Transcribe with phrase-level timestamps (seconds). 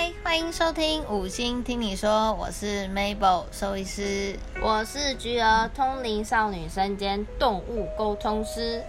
[0.00, 4.38] 嗨，欢迎收听五星听你说，我是 Mabel 兽医师。
[4.62, 8.80] 我是菊儿，通灵少女身兼动物沟通师。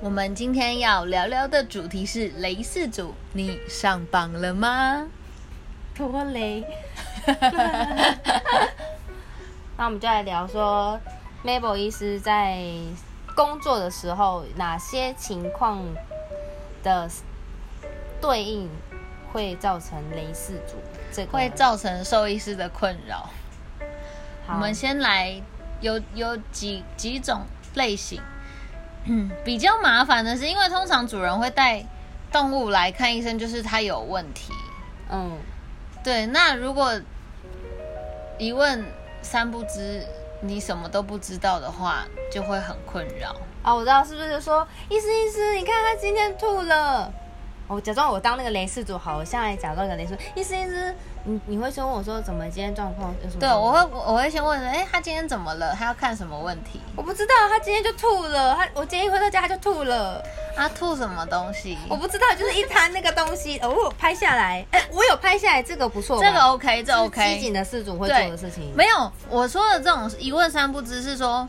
[0.00, 5.08] 我们今天要聊聊的主题是雷四组，你上榜了吗？
[5.96, 6.64] 多雷。
[9.76, 11.00] 那我们就来聊说
[11.44, 12.62] ，Mabel 医师在
[13.34, 15.82] 工作的时候，哪些情况
[16.84, 17.10] 的
[18.20, 18.70] 对应
[19.36, 20.76] 会造成雷氏族？
[21.12, 23.28] 这个会造成兽医师的困扰。
[24.46, 25.42] 我好们先来
[25.82, 27.42] 有有几几种
[27.74, 28.18] 类型，
[29.04, 31.84] 嗯，比较麻烦的是，因为通常主人会带
[32.32, 34.54] 动物来看医生，就是它有问题。
[35.10, 35.36] 嗯，
[36.02, 36.98] 对，那如果
[38.38, 38.86] 一问
[39.20, 40.02] 三不知，
[40.40, 43.36] 你什么都不知道的话，就会很困扰。
[43.62, 47.12] 啊，我知道是不是说医师医师，你看他今天吐了。
[47.68, 50.16] 我假装我当那个雷氏组好，我下来假装一个雷氏。
[50.36, 50.94] 医师医师，
[51.24, 53.40] 你你会先问我说怎么今天状况有什么？
[53.40, 55.74] 对，我会我会先问，哎，他今天怎么了？
[55.74, 56.80] 他要看什么问题？
[56.94, 58.54] 我不知道，他今天就吐了。
[58.54, 60.22] 他我今天一回到家他就吐了，
[60.54, 61.76] 他，吐什么东西？
[61.88, 63.58] 我不知道，就是一滩那个东西。
[63.58, 66.22] 哦，我拍下来， 哎，我有拍下来，这个不错。
[66.22, 67.34] 这个 OK，这 OK。
[67.34, 68.72] 机警的事主会做的事情。
[68.76, 71.48] 没有，我说的这种一问三不知是说，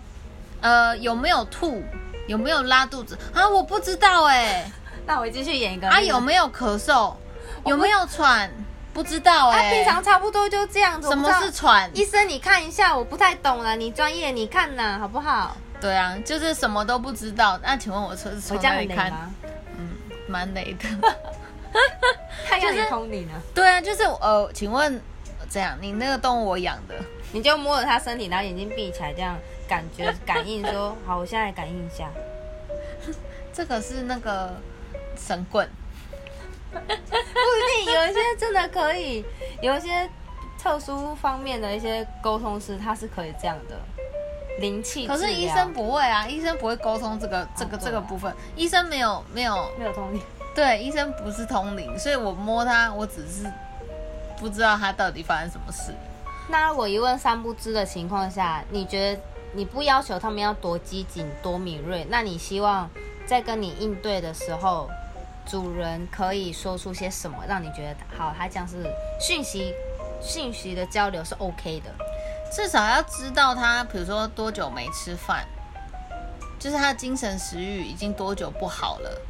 [0.61, 1.83] 呃，有没有吐，
[2.25, 3.47] 有没有拉肚子啊？
[3.47, 4.69] 我不知道哎、
[5.07, 5.89] 那我继续演一个。
[5.89, 7.15] 啊，有没有咳嗽？
[7.65, 8.51] 有没有喘？
[8.93, 11.07] 不知道他哎、平常差不多就这样子。
[11.07, 11.89] 什么是喘？
[11.95, 15.55] 医生，你看一下，我不太懂了，你专业，你看呐，好不好？
[15.79, 17.59] 对啊，就是什么都不知道。
[17.61, 19.11] 那请问我是我从这样哪里看？
[19.77, 19.89] 嗯，
[20.27, 20.89] 蛮累的。
[22.49, 24.99] 他要你就是通你呢， 对啊，就是呃，请问
[25.47, 26.95] 这样，你那个动物我养的，
[27.31, 32.09] 你就摸着它身体，然后眼睛闭起来，这样感觉感应说，好，我现在感应一下。
[33.53, 34.55] 这个是那个
[35.17, 35.67] 神棍。
[36.71, 39.25] 不一定，有一些真的可以，
[39.61, 40.07] 有一些
[40.61, 43.79] 特殊方面的一些沟通师，他是可以这样的
[44.59, 45.07] 灵气。
[45.07, 50.21] 可是医生不会啊，医生不会沟通这个这个这个部分，医生没有没有没有通灵，
[50.53, 53.51] 对，医生不是通灵，所以我摸他，我只是
[54.37, 55.93] 不知道他到底发生什么事。
[56.49, 59.21] 那我一问三不知的情况下，你觉得
[59.53, 62.89] 你不要求他们要多机警、多敏锐，那你希望
[63.25, 64.89] 在跟你应对的时候，
[65.49, 68.83] 主人可以说出些什么，让你觉得好，他这样是
[69.19, 69.73] 讯息
[70.21, 71.89] 讯息的交流是 OK 的。
[72.51, 75.45] 至少要知道他，比如说多久没吃饭，
[76.59, 79.21] 就是他的精神食欲已经多久不好了，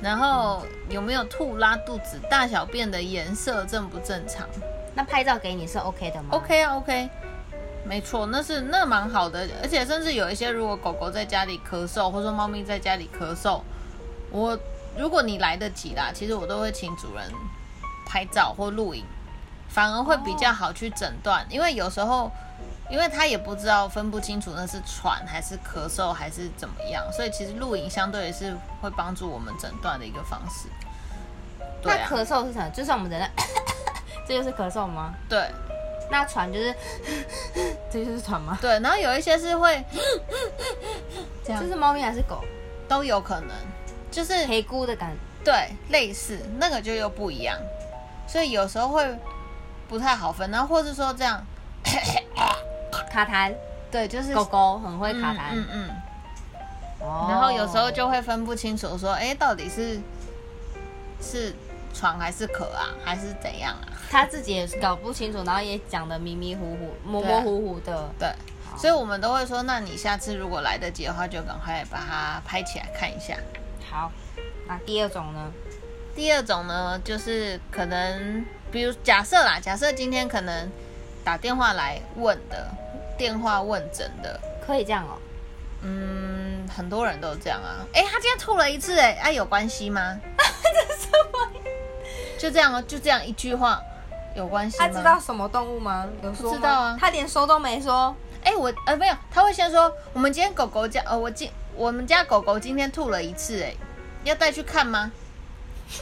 [0.00, 4.48] 然后有没有吐、拉肚子、大小便的颜色正不正常
[4.94, 7.08] 那拍照给你是 OK 的吗？OK 啊，OK，
[7.84, 13.60] 没错，那是那蛮好的，而且甚至有一些，如果狗狗在家里咳嗽，或者说猫咪在家里咳嗽，
[14.30, 14.58] 我
[14.96, 17.30] 如果你来得及啦，其实我都会请主人
[18.06, 19.04] 拍照或录影，
[19.68, 22.30] 反而会比较好去诊断，因为有时候。
[22.90, 30.68] 因为他也不知道分不清楚那是喘还是咳嗽还是怎么样，所以其实录影相对也是会帮助我们诊断的一个方式。
[31.80, 32.68] 对那啊，咳嗽是什么？
[32.68, 33.30] 就是我们人的，
[34.28, 35.14] 这就是咳嗽吗？
[35.26, 35.50] 对
[36.10, 36.74] 那喘就是，
[37.90, 38.58] 这就是喘吗？
[38.60, 39.82] 对，然后有一些是会
[41.42, 42.44] 这样这是猫咪还是狗？
[42.86, 43.56] 都有可能，
[44.12, 47.58] 就是黑菇的感对类似那个就又不一样，
[48.28, 49.04] 所以有时候会
[49.88, 51.44] 不太好分，然后或是说这样，
[53.10, 53.52] 卡痰，
[53.90, 55.90] 对，就是狗狗很会卡痰，嗯嗯嗯，
[57.00, 60.00] 哦然后有时候就会分不清楚，说，哎，到底是
[61.20, 61.52] 是
[61.92, 63.88] 喘还是咳啊，还是怎样啊？
[64.10, 68.08] 他自己也是搞不清楚，然后也讲的迷迷糊糊、模模糊糊的。
[68.18, 68.28] 对，
[68.76, 73.34] 所以我们都会说，那你下次如果来得及的话，就赶快把它拍起来看一下。
[73.92, 74.10] 好，
[74.66, 75.52] 那第二种呢？
[76.14, 80.70] 第二种呢，就是可能，比如假设啦，假设今天可能
[81.22, 82.68] 打电话来问的，
[83.18, 85.18] 电话问诊的，可以这样哦。
[85.82, 87.84] 嗯，很多人都这样啊。
[87.92, 90.18] 哎，他今天吐了一次，哎，哎，有关系吗？
[90.38, 91.60] 这什么？
[92.38, 93.80] 就这样哦，就这样一句话，
[94.34, 94.86] 有关系吗？
[94.86, 96.06] 他知道什么动物吗？
[96.22, 98.14] 有说知道啊他连说都没说。
[98.44, 103.74] 哎，我呃没有，他会先说，我们今天狗狗叫，呃，我今我们家狗狗今天吐了一次，哎，
[104.24, 105.10] 要带去看吗？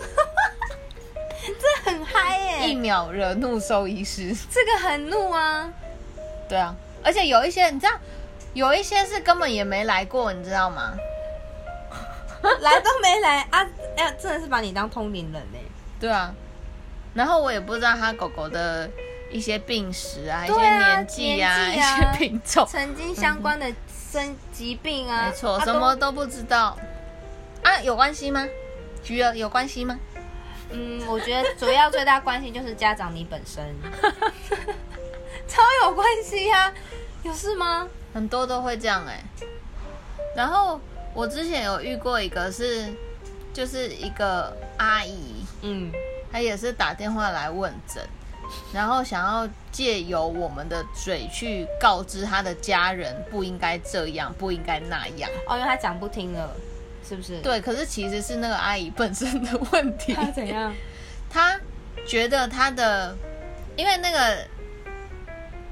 [1.42, 4.34] 这很嗨一，秒惹怒兽医师。
[4.50, 5.72] 这个很怒啊。
[6.48, 7.92] 对啊，而且有一些你知道，
[8.52, 10.92] 有一些是根本也没来过，你知道吗？
[12.60, 13.66] 来都没来啊！
[13.96, 15.58] 哎，真的是把你当通灵人呢。
[15.98, 16.34] 对啊，
[17.14, 18.88] 然后我也不知道他狗狗的
[19.30, 23.70] 一些病史啊，一些对啊年纪啊，年纪啊一些品种，曾经相关的
[24.10, 26.76] 生疾病啊，没错，啊什么都不知道
[27.62, 28.46] 啊，有关系吗？
[29.02, 29.98] 菊儿有关系吗？
[30.72, 33.64] 嗯，我觉得主要最大关系就是家长你本身，
[35.48, 36.72] 超有关系呀、
[37.22, 37.88] 有事吗？
[38.12, 39.22] 很多都会这样哎、
[40.34, 40.80] 然后
[41.14, 42.92] 我之前有遇过一个是，
[43.52, 45.90] 就是一个阿姨，嗯，
[46.32, 48.04] 她也是打电话来问诊，
[48.72, 55.30] 然后想要借由我们的嘴去告知他的家人不应该这样，不应该那样。
[55.46, 56.54] 哦，因为他讲不听了，
[57.08, 60.14] 是不是？，对，可是其实是那个阿姨本身的问题。
[60.14, 60.74] 他怎样？
[61.28, 61.58] 他
[62.06, 63.16] 觉得他的，
[63.76, 64.38] 因为那个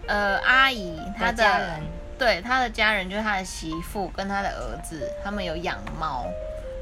[0.07, 1.83] 呃阿姨她的家人
[2.19, 6.27] 对她的家人就是她的媳妇跟她的儿子，他们有养猫，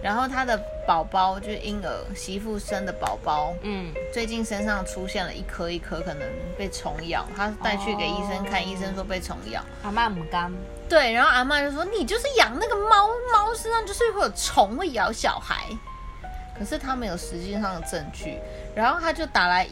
[0.07, 0.57] 然后他的
[0.87, 6.23] 宝宝就是婴儿媳妇生的宝宝，嗯，最近身上出现了一颗一颗，可能
[6.57, 9.61] 被虫咬，他带去给医生看，哦医生说被虫咬。
[9.83, 10.53] 阿妈唔甘，
[10.89, 15.67] 对，然后阿妈就说：“你就是养那个猫，猫身上就是会有虫会咬小孩。”
[16.57, 18.39] 可是他没有实际上的证据，
[18.77, 19.69] 然后他就打来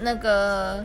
[0.00, 0.84] 那个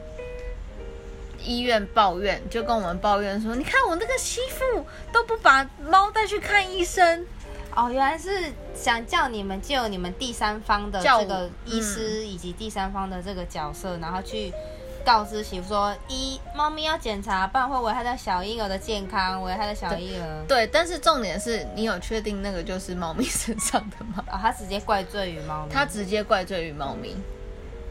[1.44, 7.26] 医院抱怨，就跟我们抱怨说：“你看我那个媳妇都不把猫带去看医生。
[7.76, 14.52] 哦，原来是想叫你们借由你们第三方的这个医师以及第三方的这个角色，然后去
[15.06, 20.44] 告知媳妇说：一，猫咪要检查，不然会危害到小婴儿的健康，危害到小婴儿”。
[20.48, 24.24] 对，但是重点是你有确定那个就是猫咪 身上的吗？
[24.32, 25.74] 哦，他直接怪罪于猫咪。
[25.74, 27.16] 他直接怪罪于猫咪。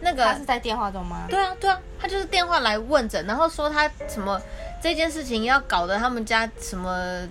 [0.00, 1.24] 那个他是在电话中吗？
[1.28, 4.40] 对啊，对啊，他就是电话来问诊，然后说他什么
[4.81, 7.26] 这件事情要搞得他们家什么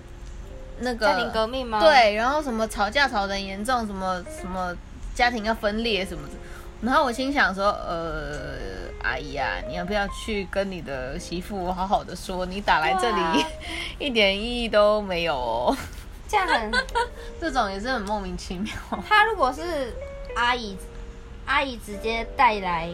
[0.80, 4.74] 那个家庭革命吗？，对，然后什么吵架吵得很严重，什么什么
[5.14, 6.34] 家庭要分裂什么的。
[6.80, 8.56] 然后我心想说，呃，
[9.02, 13.36] 阿姨啊，你要不要去跟你的媳妇好好的说，你打来这里、啊
[13.98, 15.76] 一点意义都没有哦。
[16.28, 16.70] 这样很。
[17.40, 18.72] 这种也是很莫名其妙。
[19.08, 19.92] 他如果是
[20.36, 20.76] 阿姨，
[21.46, 22.88] 阿姨直接带来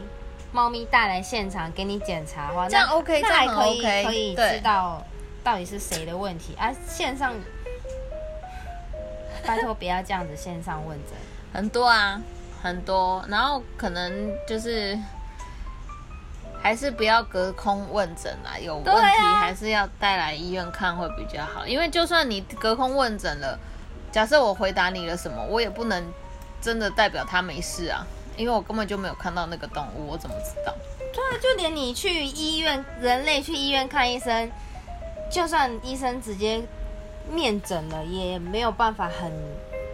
[0.52, 5.04] 猫咪带来现场给你检查的话，这样那 OK，那这样可以 OK，可以知道
[5.42, 6.72] 到底是谁的问题啊。
[6.88, 7.34] 线上，
[9.46, 11.16] 拜托不要这样子线上问诊。
[11.52, 12.20] 很多啊，
[12.62, 14.98] 很多，然后可能就是
[16.60, 23.58] 还是不要隔空问诊啦，有问题啊还是要带来医院看会比较好，因为就算你隔空问诊了，
[24.10, 26.02] 假设我回答你了什么，我也不能
[26.60, 28.06] 真的代表他没事啊，
[28.36, 30.74] 因为我根本就没有看到那个动物，我怎么知道？
[31.12, 34.50] 对啊，就连你去医院，人类去医院看医生，
[35.30, 36.60] 就算医生直接
[37.30, 39.32] 面诊了，也没有办法很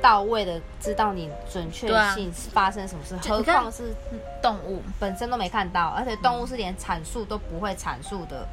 [0.02, 3.94] 到位的知道你准确性发生什么事，何况是
[4.42, 8.46] 动物本身都没看到，而且动物是连阐述都不会阐述的。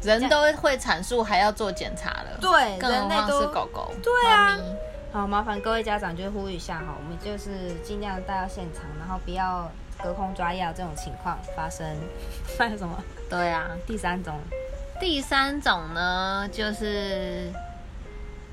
[0.00, 4.56] 人都会阐述，还要做检查了，对，更何况人类都是狗狗、对啊。
[5.12, 9.68] 好，麻烦各位家长就呼吁一下哈，我们就是尽量带到现场，然后不要
[10.00, 11.84] 隔空抓药这种情况发生。
[12.56, 12.96] 还有什么？
[13.28, 14.38] 对啊，第三种，
[15.00, 17.50] 第三种呢，就是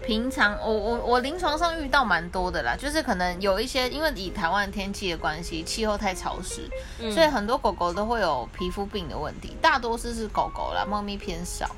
[0.06, 6.69] 平常我我我临床上遇到蛮多的啦，就是可能有一些因为以台湾天气的关系，气候太潮湿，
[7.00, 11.75] 嗯所以很多狗狗都会有皮肤病的问题，大多数是狗狗啦，猫咪偏少。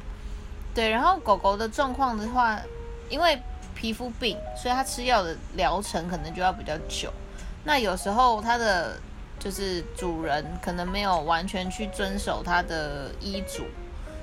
[0.75, 2.59] 对，然后狗狗的状况的话，
[3.09, 3.41] 因为
[3.73, 7.11] 皮肤病，所以它吃药的疗程可能就要比较久。
[7.63, 8.99] 那有时候它的
[9.39, 13.63] 就是主人可能没有完全去遵守它的医嘱，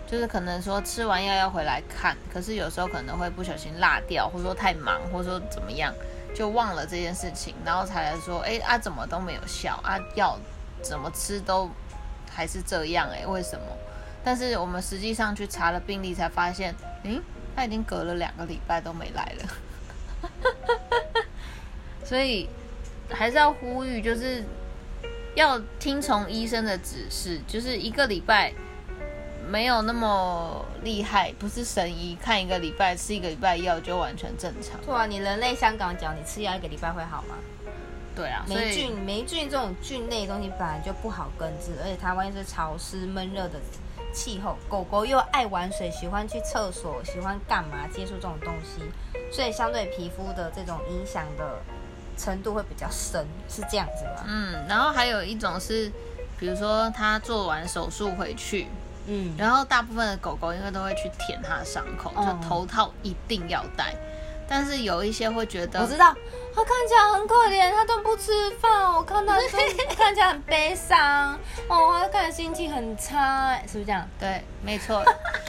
[0.06, 5.92] 就是可能说吃完药要回来看，可是有时候可能会不小心落掉，或者说太忙，或者说怎么样，
[6.34, 10.38] 就忘了这件事情，然后才来说，哎啊怎么都没有效啊，药
[10.82, 11.70] 怎么吃都
[12.30, 13.66] 还是这样哎、为什么？
[14.22, 17.20] 但是我们实际上去查了病历，才发现，诶，
[17.54, 20.30] 他已经隔了两个礼拜都没来了，
[22.04, 22.48] 所以
[23.10, 24.42] 还是要呼吁，就是
[25.34, 28.52] 要听从医生的指示，就是一个礼拜
[29.48, 34.80] 没有那么厉害，不是神医，看一个礼拜吃一个礼拜药就完全正常。
[34.84, 37.36] 对啊，你人类香港脚，你吃药一个礼拜会好吗？
[38.16, 43.58] 对啊，霉菌、霉菌这种菌类的东西本来就不好根治，而且台湾是潮湿闷热的
[44.12, 48.82] 气候，狗狗又爱玩水，喜欢去厕所，喜欢干嘛接触这种东西，
[49.32, 51.60] 所以相对皮肤的这种影响的
[52.16, 54.24] 程度会比较深，是这样子吗？
[54.28, 55.90] 嗯，然后还有一种是，
[56.38, 58.68] 比如说他做完手术回去，
[59.06, 63.94] 嗯，然后大部分的狗狗因为都会去舔它的伤口，嗯就头套一定要戴。
[64.46, 66.14] 但是有一些会觉得，我知道，
[66.54, 69.42] 它看起来很可怜，它都不吃饭，我看 它都
[69.96, 71.32] 看起来很悲伤，
[71.66, 74.06] 哦，它看起来心情很差，哎是不是这样？
[74.20, 75.02] 对，没错，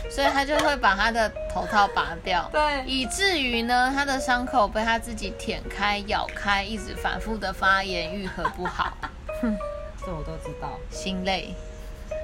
[0.10, 8.94] 所以他就会把他的头套拔掉， 对以至于呢，他的伤口被他自己舔开、咬开，一直反复的发炎，愈合不好。
[9.42, 9.58] 哼
[10.06, 11.54] 这我都知道，心累。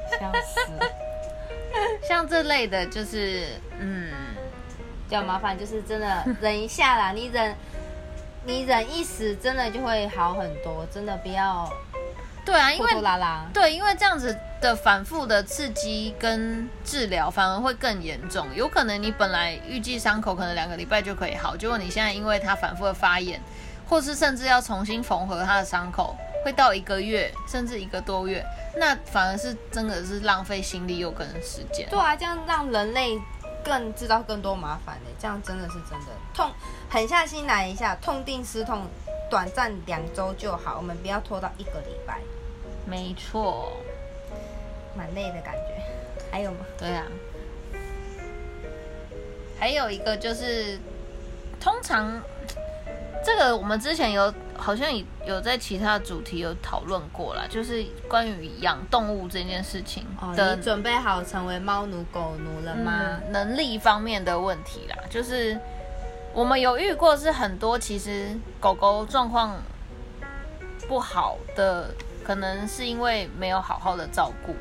[0.09, 0.71] 笑死。
[2.07, 3.47] 像这类的，就是
[3.79, 4.11] 嗯，
[5.07, 7.55] 比较麻烦，就是真的忍一下啦，你忍，
[8.45, 11.71] 你忍一时，真的就会好很多，真的不要
[12.43, 13.45] 对啊，因拖拖为拉拉。
[13.53, 18.47] 对，因为这样子的反复的刺激跟治疗，反而会更严重。
[18.55, 23.39] 有可能你本来预计伤口可能两个礼拜就可以好，结果你现在因为它反复的发炎，
[23.87, 28.45] 或是甚至要重新缝合它的伤口，会到一个月甚至一个多月，
[28.75, 31.87] 那反而是真的是浪费心力又跟时间。
[31.89, 33.19] 对啊，这样让人类
[33.63, 36.51] 更制造更多麻烦呢，这样真的是真的痛，
[36.89, 38.87] 狠下心来一下，痛定思痛，
[39.29, 42.19] 短暂两周就好，我们不要拖到一个礼拜，
[42.85, 43.71] 没错，
[44.97, 45.83] 蛮累的感觉。
[46.31, 46.59] 还有吗？
[46.77, 47.05] 对啊。
[49.59, 50.79] 还有一个就是，
[51.59, 52.19] 通常
[53.23, 63.19] 这个我们之前有好像有有在其他主题有讨论过啦，就是关于养动物这件事情哦，的你准备好成为猫奴、狗奴了吗？
[63.25, 65.59] 嗯能力方面的问题啦，就是
[66.33, 69.55] 我们有遇过是很多其实狗狗状况
[70.87, 71.89] 不好的，
[72.23, 74.55] 可能是因为没有好好的照顾，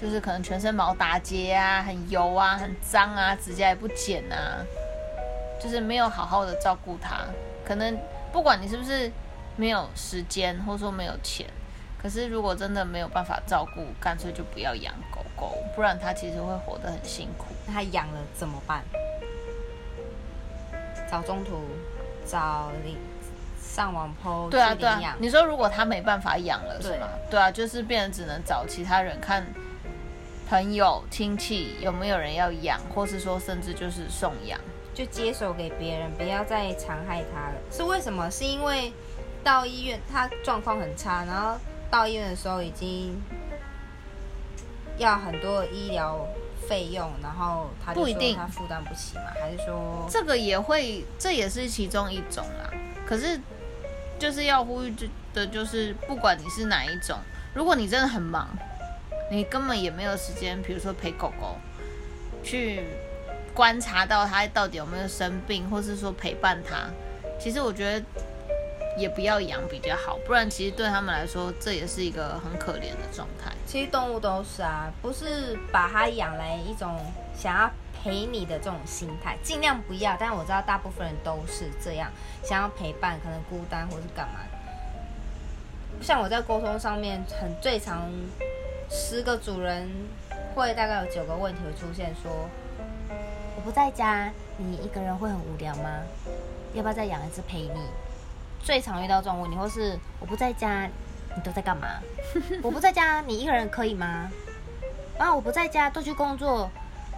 [0.00, 4.64] 就是可能全身毛打结啊，很油啊，很脏啊，指甲也不剪啊，
[5.62, 7.20] 就是没有好好的照顾它。
[7.64, 7.98] 可能
[8.32, 9.10] 不管你是不是
[9.56, 11.46] 没有时间，或者说没有钱，
[12.00, 17.46] 可是如果真的没有办法照顾，干脆就不要养狗狗，不然它其实会活得很辛苦。
[17.66, 18.82] 那它养了怎么办？
[21.10, 21.60] 找中途，
[22.26, 22.96] 找领
[23.62, 25.16] 上网 PO 对啊，对啊。
[25.20, 27.08] 你说如果他没办法养了，是吗？
[27.30, 29.46] 对啊，就是变成只能找其他人看
[30.48, 34.58] 朋友、亲戚有没有人要养，或是说甚至就是送养。
[34.92, 37.54] 就接手给别人，不要再残害它了。
[37.70, 38.30] 是为什么？
[38.30, 38.92] 是因为
[39.44, 41.58] 到医院他状况很差，然后
[41.90, 43.14] 到医院的时候已经
[44.96, 46.26] 要很多的医疗
[46.66, 52.70] 费用，然后他不一定他负担不起嘛，还是说这个也会，这也是其中一种啦。
[53.06, 53.38] 可是
[54.18, 57.18] 就是要呼吁就的，就是不管你是哪一种，
[57.52, 58.48] 如果你真的很忙，
[59.30, 61.56] 你根本也没有时间，比如说陪狗狗
[62.42, 62.84] 去
[63.52, 66.88] 观察到它到底有没有生病，或是说陪伴它。
[67.38, 68.06] 其实我觉得
[68.96, 73.50] 也不要养比较好，不然其实对他们来说，这也是一个很可怜的状态。
[73.66, 76.96] 其实动物都是啊，不是把它养来一种
[77.36, 77.70] 想要
[78.02, 80.16] 陪你的这种心态，尽量不要。
[80.18, 82.10] 但我知道大部分人都是这样，
[82.44, 84.40] 想要陪伴，可能孤单或是干嘛。
[86.00, 88.08] 像我在沟通上面，很最常
[88.88, 89.90] 十个主人
[90.54, 92.30] 会大概有九个问题会出现说，
[93.56, 95.90] 我不在家，你一个人会很无聊吗？
[96.74, 97.80] 要不要再养一只陪你？
[98.64, 100.88] 最常遇到这种问题，或是我不在家，
[101.36, 101.86] 你都在干嘛？
[102.62, 104.30] 我不在家，你一个人可以吗？
[105.18, 106.70] 啊我不在家，都去工作，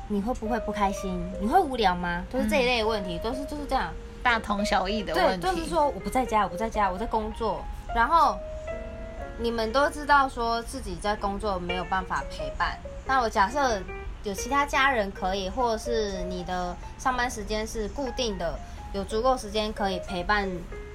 [0.09, 1.25] 你会不会不开心？
[1.41, 2.25] 你会无聊吗？
[2.31, 3.93] 都是这一类的问题，都是就是这样。
[4.25, 5.47] 大同小异的，问题。
[5.47, 7.62] 就是说我不在家，我不在家，我在工作。
[7.95, 8.37] 然后
[9.38, 12.76] 你们都知道说自己在工作没有办法陪伴。
[13.07, 13.81] 那我假设
[14.25, 18.59] 有其他家人可以，或者是你的上班时间是固定的，
[18.93, 20.50] 有足够时间可以陪伴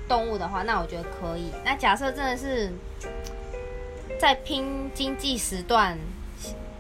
[0.08, 1.52] 动物的话，那我觉得可以。
[1.64, 2.72] 那假设真的是
[4.20, 5.98] 在拼经济时段。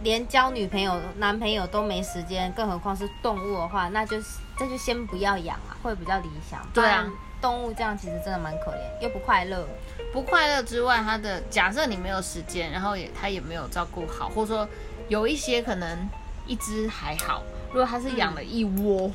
[0.04, 4.20] 连交女朋友、男朋友都没时间，更何况是动物的话，那就
[4.58, 6.60] 这就先不要养啊，会比较理想。
[6.74, 7.06] 对啊
[7.40, 9.64] 动物这样其实真的蛮可怜，又不快乐。
[10.12, 14.68] 不快乐之外，它的假设你没有时间，然后也它也没有照顾好，或者说
[15.08, 16.10] 有一些可能
[16.48, 19.12] 一只还好，如果它是养了一窝，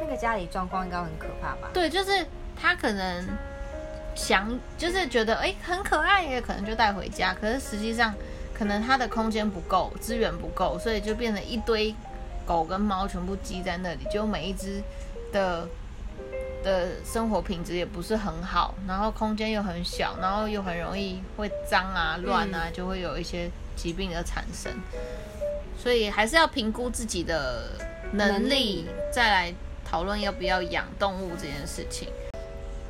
[0.00, 1.68] 那个家里状况应该很可怕吧？
[1.72, 2.26] 对，就是
[2.60, 3.26] 它可能
[4.14, 8.14] 想就是觉得哎很可爱耶，可能就带回家，可是实际上
[8.54, 11.94] 可能他的空间不够，资源不够，所以就变成一堆
[12.46, 14.82] 狗跟猫全部积在那里，就每一只
[15.32, 15.68] 的。
[16.64, 24.72] 的生活品质也不是很好，然后空间又很小，然后又很容易会脏啊、乱啊，就会有一些疾病的产生。
[25.78, 27.70] 所以还是要评估自己的
[28.14, 32.08] 能力，再来讨论要不要养动物这件事情。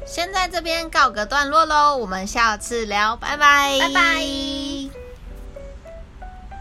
[0.07, 4.76] 先在这边告个段落喽，我们下次聊，拜拜，拜拜。